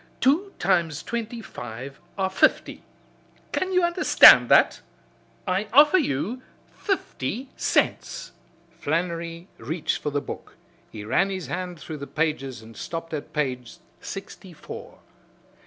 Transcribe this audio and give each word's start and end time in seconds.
Two 0.19 0.51
times 0.57 1.03
twenty 1.03 1.43
five 1.43 1.99
are 2.17 2.31
fifty! 2.31 2.81
Can 3.51 3.71
you 3.71 3.83
understand 3.83 4.49
that? 4.49 4.81
I 5.47 5.67
offer 5.71 5.99
you 5.99 6.41
fifty 6.75 7.49
cents." 7.55 8.31
Flannery 8.79 9.47
reached 9.59 10.01
for 10.01 10.09
the 10.09 10.19
book. 10.19 10.55
He 10.91 11.05
ran 11.05 11.29
his 11.29 11.45
hand 11.45 11.79
through 11.79 11.97
the 11.97 12.07
pages 12.07 12.63
and 12.63 12.75
stopped 12.75 13.13
at 13.13 13.31
page 13.31 13.77
sixty 14.01 14.53
four. 14.53 15.01